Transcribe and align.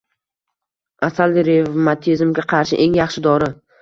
Asal 1.07 1.35
revmatizmga 1.49 2.47
qarshi 2.55 2.81
eng 2.87 2.97
yaxshi 3.03 3.25
dori. 3.29 3.53